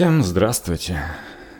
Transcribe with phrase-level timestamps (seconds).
[0.00, 0.98] Всем здравствуйте.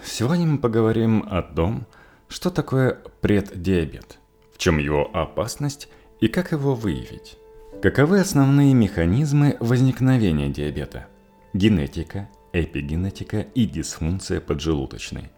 [0.03, 1.87] Сегодня мы поговорим о том,
[2.27, 4.19] что такое преддиабет,
[4.55, 5.91] в чем его опасность
[6.23, 7.37] и как его выявить.
[7.83, 11.07] Каковы основные механизмы возникновения диабета?
[11.53, 15.31] Генетика, эпигенетика и дисфункция поджелудочной.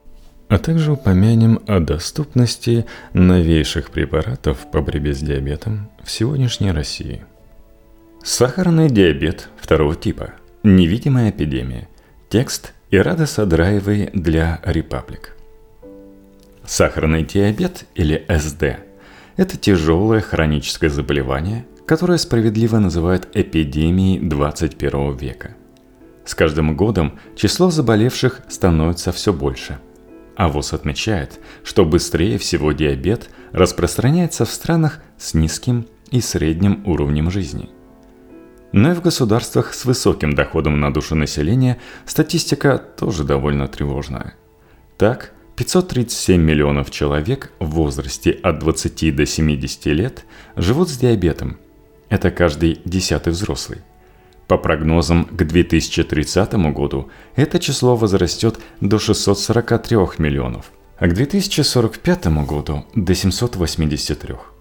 [0.49, 7.25] А также упомянем о доступности новейших препаратов по борьбе с диабетом в сегодняшней России.
[8.23, 10.35] Сахарный диабет второго типа.
[10.63, 11.89] Невидимая эпидемия.
[12.29, 15.35] Текст Ирада Садраевой для Репаблик.
[16.67, 18.81] Сахарный диабет или СД–
[19.39, 25.57] это тяжелое хроническое заболевание, которое справедливо называют эпидемией 21 века.
[26.27, 29.79] С каждым годом число заболевших становится все больше.
[30.37, 37.31] А ВОЗ отмечает, что быстрее всего диабет распространяется в странах с низким и средним уровнем
[37.31, 37.71] жизни–
[38.73, 44.35] но и в государствах с высоким доходом на душу населения статистика тоже довольно тревожная.
[44.97, 50.25] Так, 537 миллионов человек в возрасте от 20 до 70 лет
[50.57, 51.59] живут с диабетом.
[52.09, 53.79] Это каждый десятый взрослый.
[54.49, 62.85] По прогнозам, к 2030 году это число возрастет до 643 миллионов, а к 2045 году
[62.95, 64.52] до 783.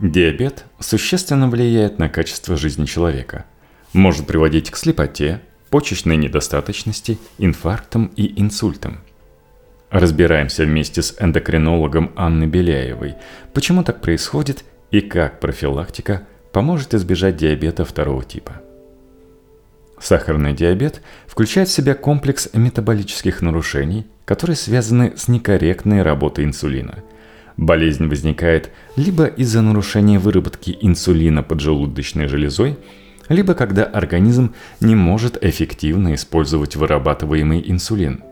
[0.00, 3.44] Диабет существенно влияет на качество жизни человека.
[3.92, 9.00] Может приводить к слепоте, почечной недостаточности, инфарктам и инсультам.
[9.90, 13.16] Разбираемся вместе с эндокринологом Анной Беляевой,
[13.52, 18.62] почему так происходит и как профилактика поможет избежать диабета второго типа.
[20.00, 27.04] Сахарный диабет включает в себя комплекс метаболических нарушений, которые связаны с некорректной работой инсулина–
[27.60, 32.78] Болезнь возникает либо из-за нарушения выработки инсулина поджелудочной железой,
[33.28, 38.22] либо когда организм не может эффективно использовать вырабатываемый инсулин.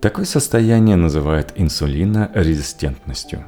[0.00, 3.44] Такое состояние называют инсулинорезистентностью.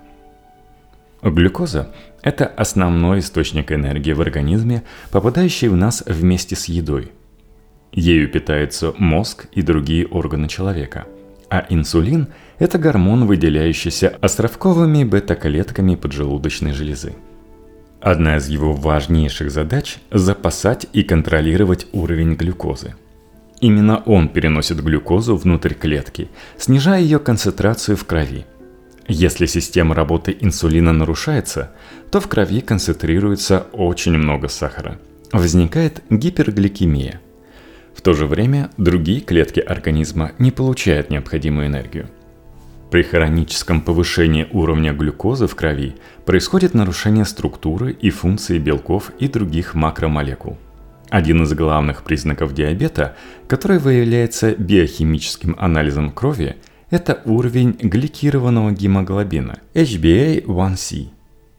[1.23, 1.91] Глюкоза–
[2.23, 7.13] это основной источник энергии в организме, попадающий в нас вместе с едой.
[7.93, 11.07] Ею питается мозг и другие органы человека–
[11.51, 12.29] а инсулин–
[12.61, 17.15] это гормон, выделяющийся островковыми бета-клетками поджелудочной железы.
[18.01, 22.95] Одна из его важнейших задач– запасать и контролировать уровень глюкозы.
[23.61, 28.47] Именно он переносит глюкозу внутрь клетки, снижая ее концентрацию в крови.
[29.09, 31.73] Если система работы инсулина нарушается,
[32.13, 34.99] то в крови концентрируется очень много сахара.
[35.33, 37.21] Возникает гипергликемия–
[38.01, 42.09] в то же время другие клетки организма не получают необходимую энергию.
[42.91, 45.95] При хроническом повышении уровня глюкозы в крови
[46.27, 50.59] происходит нарушение структуры и функции белков и других макромолекул.
[51.09, 56.57] Один из главных признаков диабета, который выявляется биохимическим анализом крови,
[56.91, 61.09] это уровень гликированного гемоглобина HbA1c.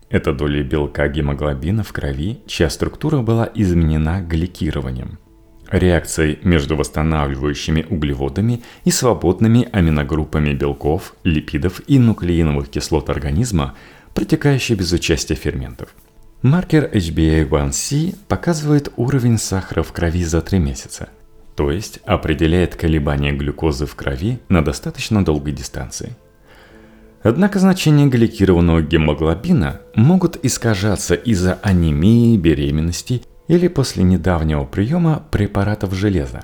[0.09, 5.17] Это доля белка гемоглобина в крови, чья структура была изменена гликированием–
[5.71, 13.75] реакцией между восстанавливающими углеводами и свободными аминогруппами белков, липидов и нуклеиновых кислот организма,
[14.13, 15.95] протекающей без участия ферментов.
[16.41, 21.09] Маркер HbA1c показывает уровень сахара в крови за 3 месяца,
[21.55, 26.15] то есть определяет колебания глюкозы в крови на достаточно долгой дистанции.
[27.23, 36.41] Однако значения гликированного гемоглобина могут искажаться из-за анемии, беременности или после недавнего приема препаратов железа.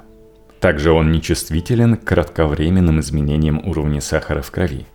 [0.60, 4.88] Также он нечувствителен к кратковременным изменениям уровня сахара в крови.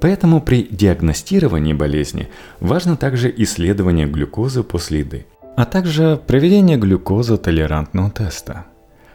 [0.00, 2.28] Поэтому при диагностировании болезни
[2.60, 5.26] важно также исследование глюкозы после еды,
[5.56, 8.66] а также проведение глюкозотолерантного теста.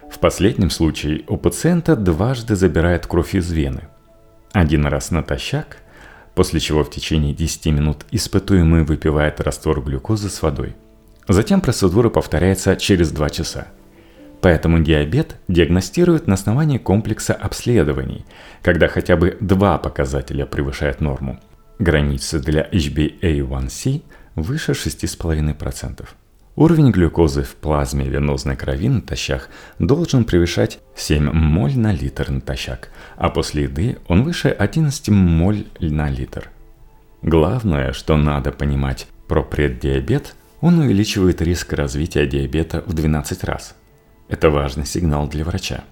[0.10, 3.84] В последнем случае у пациента дважды забирают кровь из вены.
[4.52, 5.78] Один раз натощак,
[6.34, 10.76] после чего в течение 10 минут испытуемый выпивает раствор глюкозы с водой–
[11.28, 13.68] Затем процедура повторяется через 2 часа.
[14.42, 18.26] Поэтому диабет диагностируют на основании комплекса обследований,
[18.64, 21.40] когда хотя бы два показателя превышают норму.
[21.78, 24.02] Границы для HbA1c
[24.36, 26.06] выше 6,5%.
[26.56, 33.30] Уровень глюкозы в плазме венозной крови натощак должен превышать 7 моль на литр натощак, а
[33.30, 36.50] после еды он выше 11 моль на литр.
[37.22, 43.76] Главное, что надо понимать про преддиабет– он увеличивает риск развития диабета в 12 раз.
[44.30, 45.84] Это важный сигнал для врача.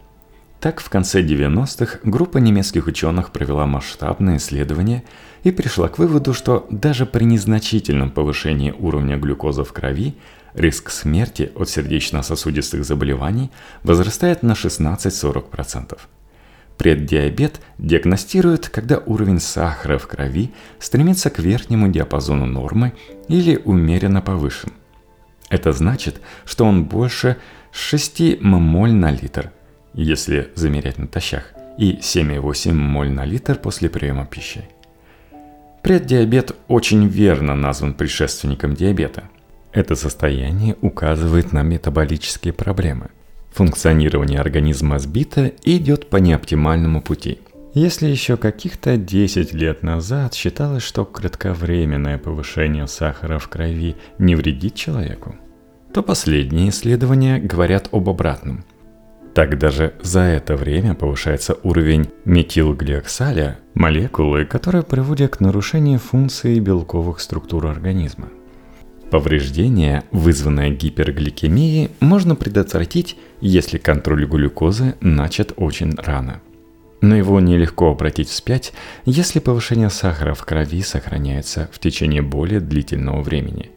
[0.59, 5.03] Так, в конце 90-х группа немецких ученых провела масштабное исследование
[5.43, 10.15] и пришла к выводу, что даже при незначительном повышении уровня глюкозы в крови
[10.53, 13.51] риск смерти от сердечно-сосудистых заболеваний
[13.83, 15.97] возрастает на 16-40%.
[16.79, 22.93] Преддиабет диагностируют, когда уровень сахара в крови стремится к верхнему диапазону нормы
[23.27, 24.71] или умеренно повышен.
[25.49, 27.35] Это значит, что он больше
[27.73, 29.51] 6 моль на литр,
[29.93, 34.63] если замерять натощак, и 7,8 моль на литр после приема пищи.
[35.83, 39.25] Преддиабет очень верно назван предшественником диабета.
[39.73, 43.09] Это состояние указывает на метаболические проблемы.
[43.51, 47.39] Функционирование организма сбито и идет по неоптимальному пути.
[47.73, 54.75] Если еще каких-то 10 лет назад считалось, что кратковременное повышение сахара в крови не вредит
[54.75, 55.35] человеку,
[55.93, 58.63] то последние исследования говорят об обратном–
[59.33, 67.19] так даже за это время повышается уровень метилглиоксаля, молекулы, которая приводит к нарушению функции белковых
[67.19, 68.27] структур организма.
[69.09, 76.41] Повреждение, вызванное гипергликемией, можно предотвратить, если контроль глюкозы начат очень рано.
[77.01, 78.71] Но его нелегко обратить вспять,
[79.05, 83.71] если повышение сахара в крови сохраняется в течение более длительного времени.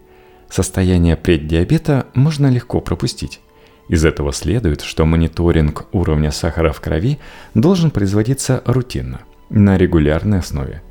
[0.51, 3.41] Состояние преддиабета можно легко пропустить.
[3.89, 7.19] Из этого следует, что мониторинг уровня сахара в крови
[7.55, 10.83] должен производиться рутинно, на регулярной основе.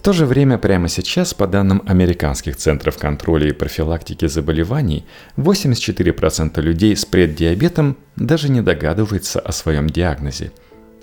[0.00, 5.04] В то же время прямо сейчас, по данным американских центров контроля и профилактики заболеваний,
[5.36, 10.52] 84% людей с преддиабетом даже не догадываются о своем диагнозе.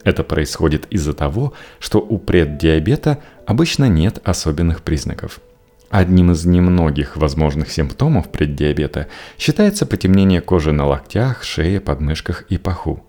[0.04, 5.42] Это происходит из-за того, что у преддиабета обычно нет особенных признаков–
[5.90, 9.08] Одним из немногих возможных симптомов преддиабета
[9.38, 13.06] считается потемнение кожи на локтях, шее, подмышках и паху.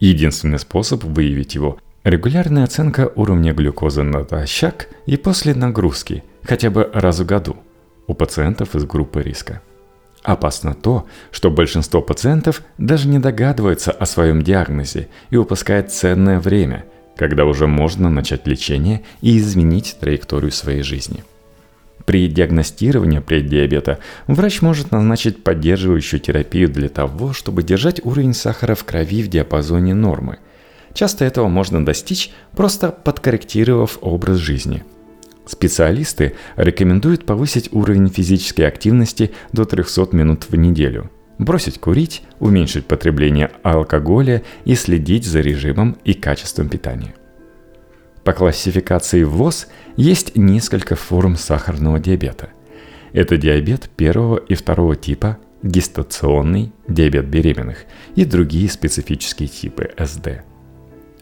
[0.00, 7.20] Единственный способ выявить его– регулярная оценка уровня глюкозы натощак и после нагрузки, хотя бы раз
[7.20, 7.56] в году,
[8.06, 9.60] у пациентов из группы риска.
[10.22, 16.84] Опасно то, что большинство пациентов даже не догадывается о своем диагнозе и упускает ценное время,
[17.16, 21.24] когда уже можно начать лечение и изменить траекторию своей жизни–
[22.08, 23.98] при диагностировании преддиабета
[24.28, 29.92] врач может назначить поддерживающую терапию для того, чтобы держать уровень сахара в крови в диапазоне
[29.92, 30.38] нормы.
[30.94, 34.84] Часто этого можно достичь, просто подкорректировав образ жизни.
[35.46, 43.50] Специалисты рекомендуют повысить уровень физической активности до 300 минут в неделю, бросить курить, уменьшить потребление
[43.62, 47.14] алкоголя и следить за режимом и качеством питания.
[48.24, 52.50] По классификации ВОЗ есть несколько форм сахарного диабета.
[53.14, 57.84] Это диабет первого и второго типа, гестационный, диабет беременных
[58.16, 60.42] и другие специфические типы СД.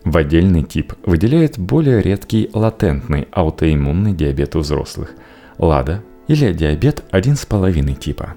[0.07, 5.11] В отдельный тип выделяют более редкий латентный аутоиммунный диабет у взрослых–
[5.59, 8.37] ЛАДА или диабет 1,5 типа.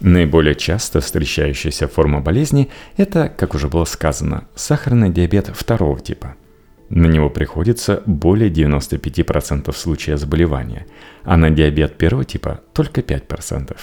[0.00, 2.68] Наиболее часто встречающаяся форма болезни–
[2.98, 6.34] это, как уже было сказано, сахарный диабет второго типа–
[6.90, 10.86] на него приходится более 95% случаев заболевания,
[11.22, 13.76] а на диабет первого типа только 5%.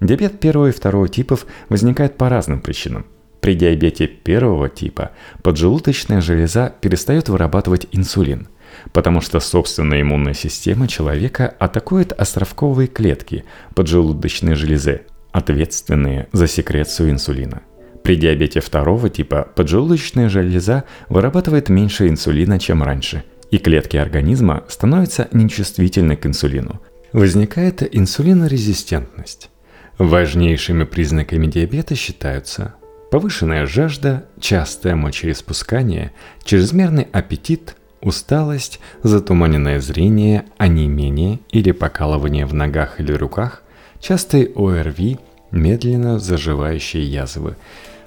[0.00, 3.06] Диабет первого и второго типов возникает по разным причинам.
[3.46, 5.12] При диабете первого типа
[5.44, 8.48] поджелудочная железа перестает вырабатывать инсулин,
[8.92, 13.44] потому что собственная иммунная система человека атакует островковые клетки
[13.76, 17.62] поджелудочной железы, ответственные за секрецию инсулина–
[18.02, 25.28] при диабете второго типа поджелудочная железа вырабатывает меньше инсулина, чем раньше, и клетки организма становятся
[25.30, 26.80] нечувствительны к инсулину.
[27.12, 29.50] Возникает инсулинорезистентность.
[29.98, 32.74] Важнейшими признаками диабета считаются
[33.16, 36.12] повышенная жажда, частое мочеиспускание,
[36.44, 43.62] чрезмерный аппетит, усталость, затуманенное зрение, онемение или покалывание в ногах или руках,
[44.00, 45.18] частые ОРВИ,
[45.50, 47.56] медленно заживающие язвы,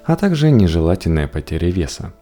[0.06, 2.14] а также нежелательная потеря веса.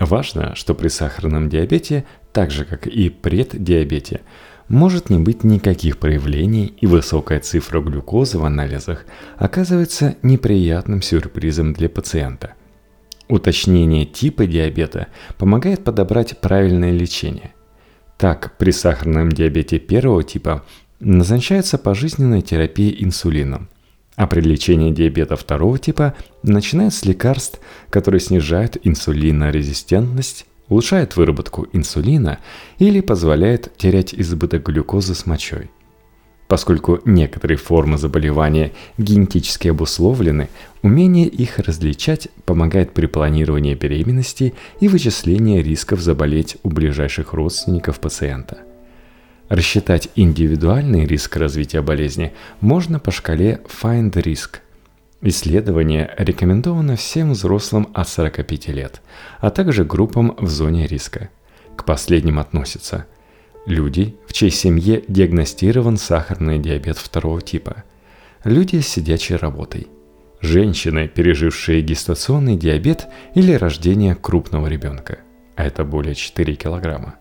[0.00, 4.22] Важно, что при сахарном диабете, так же как и преддиабете,
[4.68, 9.04] может не быть никаких проявлений и высокая цифра глюкозы в анализах
[9.36, 12.54] оказывается неприятным сюрпризом для пациента.
[13.28, 15.08] Уточнение типа диабета
[15.38, 17.52] помогает подобрать правильное лечение.
[18.18, 20.64] Так, при сахарном диабете первого типа
[21.00, 23.68] назначается пожизненная терапия инсулином–
[24.16, 32.38] а при лечении диабета второго типа начинают с лекарств, которые снижают инсулинорезистентность, улучшают выработку инсулина
[32.78, 35.70] или позволяют терять избыток глюкозы с мочой.
[36.48, 40.48] Поскольку некоторые формы заболевания генетически обусловлены,
[40.82, 48.58] умение их различать помогает при планировании беременности и вычислении рисков заболеть у ближайших родственников пациента.
[49.48, 54.58] Рассчитать индивидуальный риск развития болезни можно по шкале Find Risk.
[55.22, 59.00] Исследование рекомендовано всем взрослым от 45 лет,
[59.40, 61.30] а также группам в зоне риска.
[61.74, 63.06] К последним относятся
[63.64, 67.84] люди, в чьей семье диагностирован сахарный диабет второго типа,
[68.44, 69.86] люди с сидячей работой,
[70.42, 75.20] женщины, пережившие гестационный диабет или рождение крупного ребенка,
[75.56, 77.16] а это более 4 килограмма,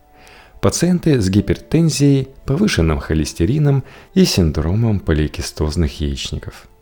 [0.61, 6.67] пациенты с гипертензией, повышенным холестерином и синдромом поликистозных яичников–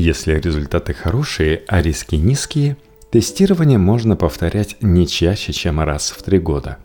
[0.00, 2.76] если результаты хорошие, а риски низкие,
[3.10, 6.78] тестирование можно повторять не чаще, чем раз в три года.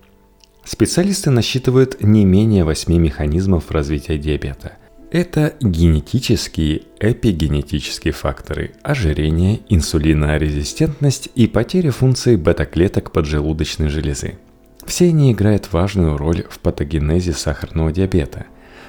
[0.63, 4.74] Специалисты насчитывают не менее восьми механизмов развития диабета.
[5.12, 14.38] Это генетические, эпигенетические факторы, ожирение, инсулинорезистентность и потеря функции бета-клеток поджелудочной железы.
[14.86, 18.48] Все они играют важную роль в патогенезе сахарного диабета.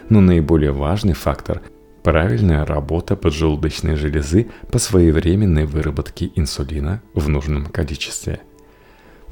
[0.08, 1.62] Но наиболее важный фактор
[2.06, 8.38] правильная работа поджелудочной железы по своевременной выработке инсулина в нужном количестве.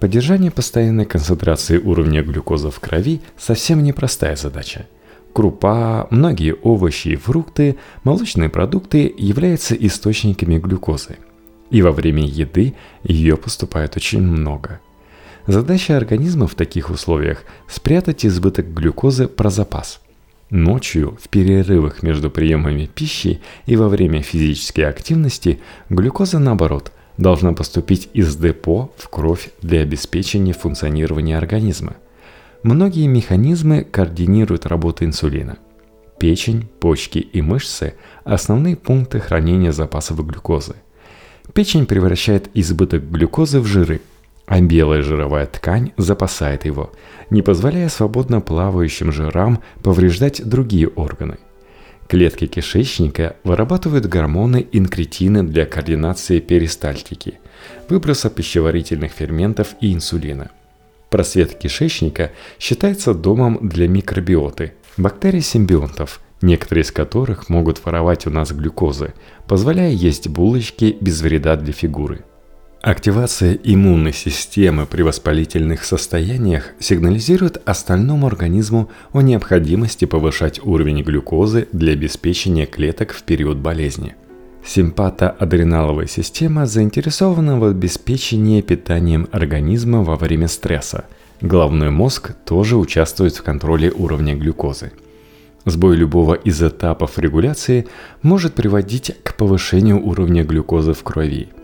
[0.00, 4.88] Поддержание постоянной концентрации уровня глюкозы в крови совсем непростая задача.
[5.32, 11.18] Крупа, многие овощи и фрукты, молочные продукты являются источниками глюкозы.
[11.70, 14.80] И во время еды ее поступает очень много.
[15.46, 20.00] Задача организма в таких условиях– спрятать избыток глюкозы про запас–
[20.54, 25.58] Ночью, в перерывах между приемами пищи и во время физической активности,
[25.90, 31.96] глюкоза, наоборот, должна поступить из депо в кровь для обеспечения функционирования организма.
[32.62, 35.58] Многие механизмы координируют работу инсулина.
[36.20, 37.94] Печень, почки и мышцы–
[38.24, 40.76] основные пункты хранения запасов глюкозы.
[41.52, 44.02] Печень превращает избыток глюкозы в жиры–
[44.46, 46.92] а белая жировая ткань запасает его,
[47.30, 51.38] не позволяя свободно плавающим жирам повреждать другие органы.
[52.08, 57.38] Клетки кишечника вырабатывают гормоны инкретины для координации перистальтики,
[57.88, 60.50] выброса пищеварительных ферментов и инсулина.
[61.08, 69.14] Просвет кишечника считается домом для микробиоты, бактерий-симбионтов, некоторые из которых могут воровать у нас глюкозы,
[69.48, 72.24] позволяя есть булочки без вреда для фигуры–
[72.84, 81.94] Активация иммунной системы при воспалительных состояниях сигнализирует остальному организму о необходимости повышать уровень глюкозы для
[81.94, 84.16] обеспечения клеток в период болезни.
[84.66, 91.06] Симпатоадреналовая система заинтересована в обеспечении питанием организма во время стресса.
[91.40, 94.92] Головной мозг тоже участвует в контроле уровня глюкозы.
[95.64, 97.86] Сбой любого из этапов регуляции
[98.20, 101.48] может приводить к повышению уровня глюкозы в крови–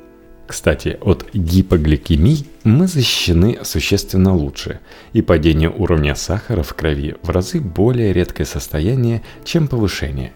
[0.50, 4.80] кстати, от гипогликемии мы защищены существенно лучше,
[5.12, 10.32] и падение уровня сахара в крови в разы более редкое состояние, чем повышение.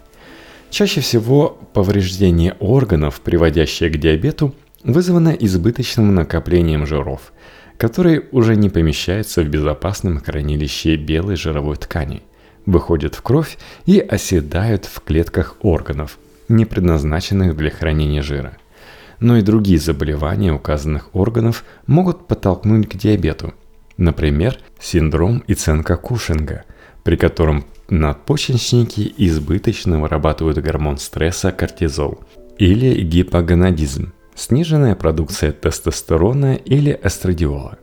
[0.70, 4.54] Чаще всего повреждение органов, приводящее к диабету,
[4.84, 7.32] вызвано избыточным накоплением жиров,
[7.76, 12.22] которые уже не помещаются в безопасном хранилище белой жировой ткани,
[12.66, 18.56] выходят в кровь и оседают в клетках органов, не предназначенных для хранения жира–
[19.24, 23.54] но и другие заболевания указанных органов могут подтолкнуть к диабету.
[23.96, 26.64] Например, синдром Иценко-Кушинга,
[27.04, 32.20] при котором надпочечники избыточно вырабатывают гормон стресса кортизол,
[32.58, 37.78] или гипогонадизм, сниженная продукция тестостерона или эстрадиола.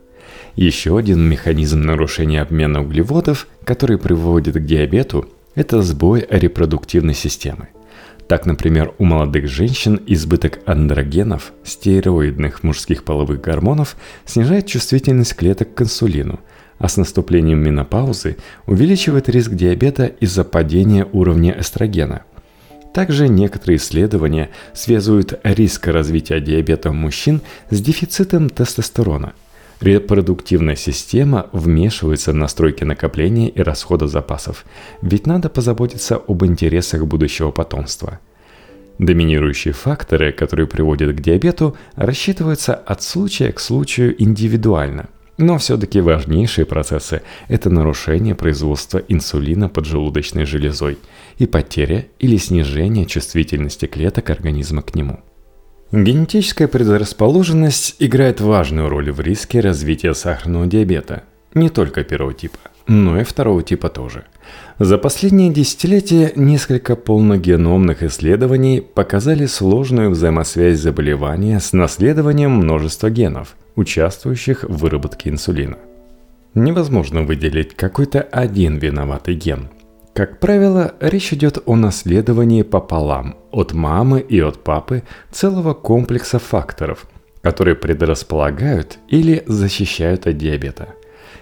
[0.54, 7.70] Еще один механизм нарушения обмена углеводов, который приводит к диабету, это сбой репродуктивной системы–
[8.32, 15.82] так, например, у молодых женщин избыток андрогенов, стероидных мужских половых гормонов, снижает чувствительность клеток к
[15.82, 16.40] инсулину,
[16.78, 22.22] а с наступлением менопаузы увеличивает риск диабета из-за падения уровня эстрогена.
[22.94, 29.34] Также некоторые исследования связывают риск развития диабета у мужчин с дефицитом тестостерона–
[29.82, 34.64] Репродуктивная система вмешивается в настройки накопления и расхода запасов,
[35.02, 38.20] ведь надо позаботиться об интересах будущего потомства.
[39.00, 45.08] Доминирующие факторы, которые приводят к диабету, рассчитываются от случая к случаю индивидуально.
[45.36, 50.96] Но все-таки важнейшие процессы– это нарушение производства инсулина поджелудочной железой
[51.38, 55.24] и потеря или снижение чувствительности клеток организма к нему–
[55.92, 61.24] Генетическая предрасположенность играет важную роль в риске развития сахарного диабета.
[61.52, 62.56] Не только первого типа,
[62.86, 64.24] но и второго типа тоже.
[64.78, 74.64] За последние десятилетия несколько полногеномных исследований показали сложную взаимосвязь заболевания с наследованием множества генов, участвующих
[74.64, 75.76] в выработке инсулина.
[76.54, 79.68] Невозможно выделить какой-то один виноватый ген.
[80.14, 87.06] Как правило, речь идет о наследовании пополам от мамы и от папы целого комплекса факторов,
[87.40, 90.88] которые предрасполагают или защищают от диабета.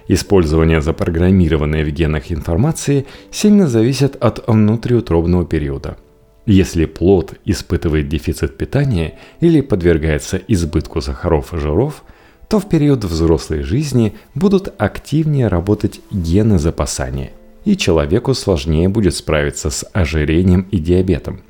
[0.07, 5.97] Использование запрограммированной в генах информации сильно зависит от внутриутробного периода.
[6.45, 12.03] Если плод испытывает дефицит питания или подвергается избытку сахаров и жиров,
[12.47, 17.31] то в период взрослой жизни будут активнее работать гены запасания,
[17.65, 21.41] и человеку сложнее будет справиться с ожирением и диабетом.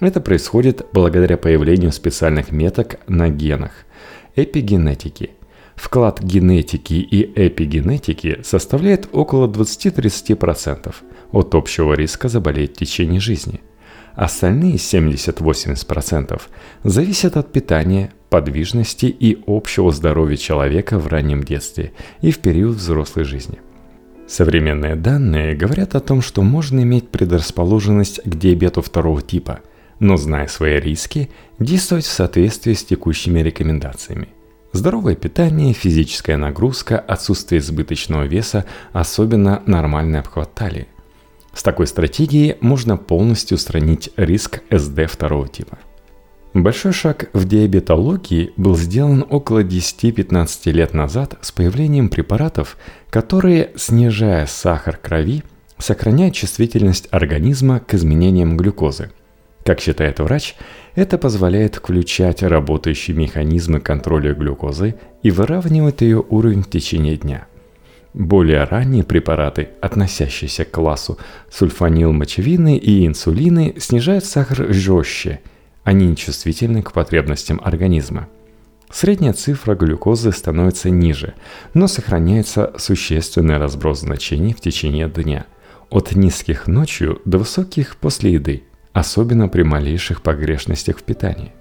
[0.00, 3.72] Это происходит благодаря появлению специальных меток на генах–
[4.36, 5.30] эпигенетики.
[5.76, 10.94] Вклад генетики и эпигенетики составляет около 20-30%
[11.32, 13.60] от общего риска заболеть в течение жизни–
[14.14, 16.40] Остальные 70-80%
[16.84, 23.24] зависят от питания, подвижности и общего здоровья человека в раннем детстве и в период взрослой
[23.24, 23.58] жизни.
[24.26, 29.60] Современные данные говорят о том, что можно иметь предрасположенность к диабету второго типа,
[29.98, 34.28] но зная свои риски, действовать в соответствии с текущими рекомендациями.
[34.72, 40.88] Здоровое питание, физическая нагрузка, отсутствие избыточного веса, особенно нормальный обхват талии.
[41.52, 45.78] С такой стратегией можно полностью устранить риск СД второго типа.
[46.54, 52.76] Большой шаг в диабетологии был сделан около 10-15 лет назад с появлением препаратов,
[53.10, 55.42] которые, снижая сахар крови,
[55.78, 59.10] сохраняют чувствительность организма к изменениям глюкозы.
[59.64, 60.54] Как считает врач,
[60.94, 64.94] это позволяет включать работающие механизмы контроля глюкозы
[65.24, 67.46] и выравнивать ее уровень в течение дня–
[68.14, 71.18] более ранние препараты, относящиеся к классу
[71.50, 75.40] сульфанилмочевины и инсулины, снижают сахар жестче,
[75.84, 78.28] они нечувствительны к потребностям организма.
[78.90, 81.34] Средняя цифра глюкозы становится ниже,
[81.72, 85.46] но сохраняется существенный разброс значений в течение дня,
[85.90, 91.52] от низких ночью до высоких после еды, особенно при малейших погрешностях в питании.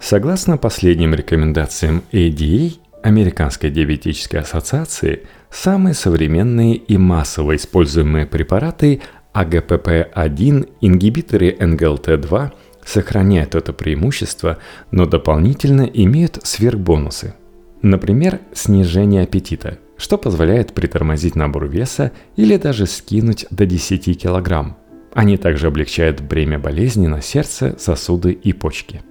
[0.00, 9.02] Согласно последним рекомендациям ADA, Американской диабетической ассоциации самые современные и массово используемые препараты
[9.34, 12.52] АГПП-1, ингибиторы НГЛТ-2
[12.88, 14.58] сохраняют это преимущество,
[14.90, 17.34] но дополнительно имеют сверхбонусы.
[17.82, 24.74] Например, снижение аппетита, что позволяет притормозить набор веса или даже скинуть до 10 кг.
[25.12, 29.02] Они также облегчают бремя болезни на сердце, сосуды и почки.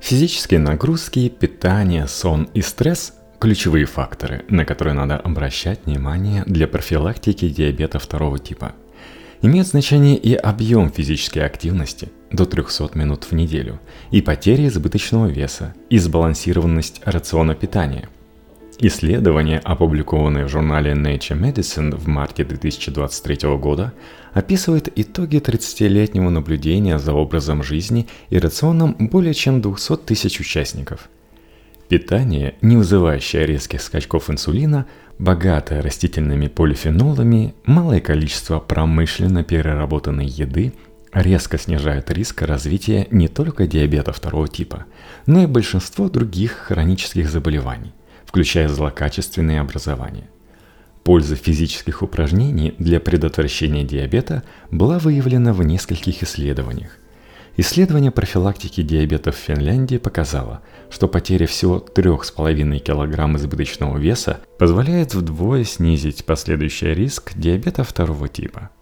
[0.00, 7.48] Физические нагрузки, питание, сон и стресс– ключевые факторы, на которые надо обращать внимание для профилактики
[7.48, 8.72] диабета второго типа.
[9.46, 13.78] Имеет значение и объем физической активности до 300 минут в неделю,
[14.10, 18.08] и потеря избыточного веса, и сбалансированность рациона питания–
[18.78, 23.94] Исследование, опубликованное в журнале Nature Medicine в марте 2023 года,
[24.34, 31.08] описывает итоги 30-летнего наблюдения за образом жизни и рационом более чем 200 тысяч участников.
[31.88, 34.86] Питание, не вызывающее резких скачков инсулина,
[35.18, 40.72] богатое растительными полифенолами, малое количество промышленно переработанной еды
[41.12, 44.84] резко снижает риск развития не только диабета второго типа,
[45.26, 47.92] но и большинство других хронических заболеваний–
[48.26, 50.28] включая злокачественные образования.
[51.04, 56.98] Польза физических упражнений для предотвращения диабета была выявлена в нескольких исследованиях.
[57.58, 65.64] Исследование профилактики диабета в Финляндии показало, что потеря всего 3,5 кг избыточного веса позволяет вдвое
[65.64, 68.70] снизить последующий риск диабета второго типа–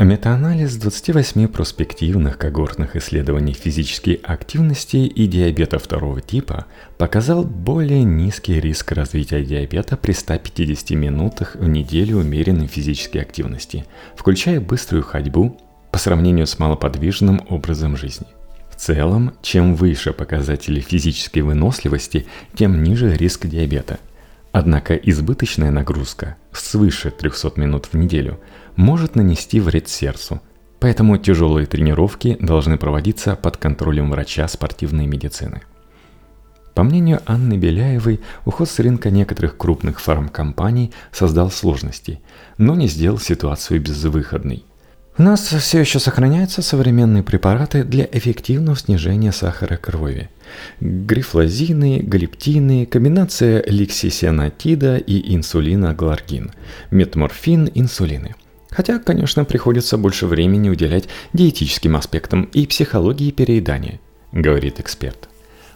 [0.00, 6.66] метаанализ 28 проспективных когортных исследований физической активности и диабета второго типа
[6.98, 14.60] показал более низкий риск развития диабета при 150 минутах в неделю умеренной физической активности, включая
[14.60, 15.60] быструю ходьбу
[15.94, 18.26] по сравнению с малоподвижным образом жизни.
[18.68, 24.00] В целом, чем выше показатели физической выносливости, тем ниже риск диабета.
[24.50, 28.40] Однако избыточная нагрузка свыше 300 минут в неделю–
[28.74, 30.42] может нанести вред сердцу,
[30.80, 35.62] поэтому тяжелые тренировки должны проводиться под контролем врача спортивной медицины.
[36.74, 42.20] По мнению Анны Беляевой, уход с рынка некоторых крупных фармкомпаний создал сложности,
[42.58, 44.64] но не сделал ситуацию безвыходной.
[45.16, 50.28] У нас все еще сохраняются современные препараты для эффективного снижения сахара крови.
[50.80, 56.52] Грифлозины, галептины, комбинация ликсисенатида и инсулина гларгин,
[56.90, 58.34] метморфин, инсулины–
[58.74, 64.00] Хотя, конечно, приходится больше времени уделять диетическим аспектам и психологии переедания,
[64.32, 65.28] говорит эксперт.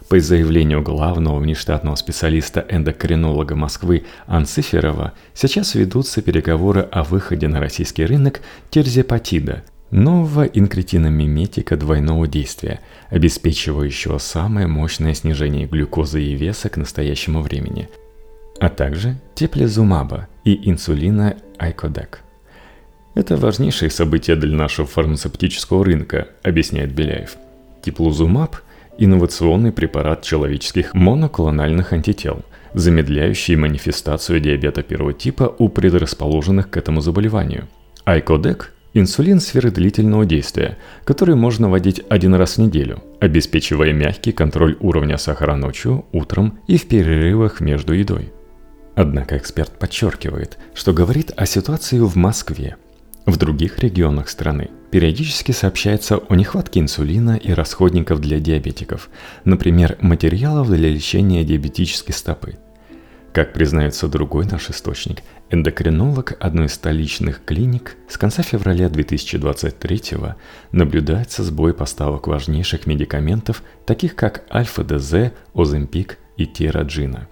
[0.09, 8.05] По заявлению главного внештатного специалиста эндокринолога Москвы Анциферова, сейчас ведутся переговоры о выходе на российский
[8.05, 8.41] рынок
[8.71, 12.79] терзепатида– нового инкретиномиметика двойного действия,
[13.11, 17.87] обеспечивающего самое мощное снижение глюкозы и веса к настоящему времени,
[18.59, 22.21] а также теплизумаба и инсулина Айкодек.
[23.13, 27.37] Это важнейшие события для нашего фармацевтического рынка, объясняет Беляев.
[27.83, 28.55] Теплозумаб–
[28.99, 37.67] инновационный препарат человеческих моноклональных антител, замедляющий манифестацию диабета первого типа у предрасположенных к этому заболеванию.
[38.05, 44.77] Айкодек Инсулин сферы длительного действия, который можно вводить один раз в неделю, обеспечивая мягкий контроль
[44.79, 48.33] уровня сахара ночью, утром и в перерывах между едой.
[48.95, 52.77] Однако эксперт подчеркивает, что говорит о ситуации в Москве.
[53.27, 59.09] В других регионах страны периодически сообщается о нехватке инсулина и расходников для диабетиков,
[59.45, 62.57] например, материалов для лечения диабетической стопы–
[63.33, 65.21] как признается другой наш источник,
[65.51, 70.01] эндокринолог одной из столичных клиник с конца февраля 2023
[70.71, 77.27] наблюдается сбой поставок важнейших медикаментов, таких как альфа-ДЗ, Оземпик и Тираджина.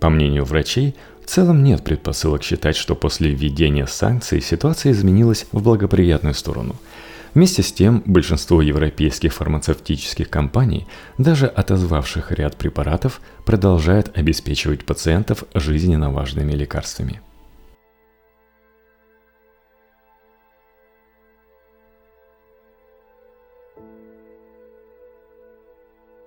[0.00, 0.94] По мнению врачей,
[1.24, 6.76] в целом нет предпосылок считать, что после введения санкций ситуация изменилась в благоприятную сторону–
[7.34, 10.86] Вместе с тем, большинство европейских фармацевтических компаний,
[11.18, 17.20] даже отозвавших ряд препаратов, продолжают обеспечивать пациентов жизненно важными лекарствами.